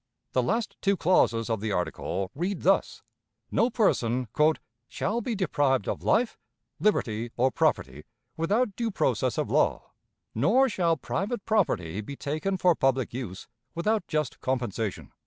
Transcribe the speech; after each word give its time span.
The 0.31 0.41
last 0.41 0.77
two 0.81 0.97
clauses 0.97 1.47
of 1.47 1.61
the 1.61 1.71
article 1.71 2.31
read 2.33 2.63
thus: 2.63 3.03
No 3.51 3.69
person 3.69 4.29
"shall 4.89 5.21
be 5.21 5.35
deprived 5.35 5.87
of 5.87 6.01
life, 6.01 6.39
liberty, 6.79 7.31
or 7.37 7.51
property, 7.51 8.05
without 8.35 8.75
due 8.75 8.89
process 8.89 9.37
of 9.37 9.51
law; 9.51 9.91
nor 10.33 10.67
shall 10.69 10.97
private 10.97 11.45
property 11.45 12.01
be 12.01 12.15
taken 12.15 12.57
for 12.57 12.73
public 12.73 13.13
use, 13.13 13.47
without 13.75 14.07
just 14.07 14.39
compensation." 14.39 15.11